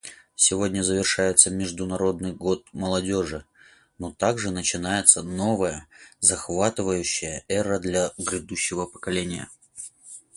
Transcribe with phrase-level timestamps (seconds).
[0.33, 3.45] Сегодня завершается Международный год молодежи,
[3.99, 5.85] но также начинается новая,
[6.19, 9.47] захватывающая эра для грядущего поколения.